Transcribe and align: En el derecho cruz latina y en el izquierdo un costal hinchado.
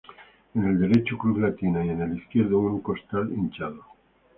En 0.55 0.63
el 0.65 0.79
derecho 0.79 1.15
cruz 1.15 1.37
latina 1.37 1.85
y 1.85 1.89
en 1.89 2.01
el 2.01 2.17
izquierdo 2.17 2.57
un 2.59 2.79
costal 2.81 3.31
hinchado. 3.31 3.85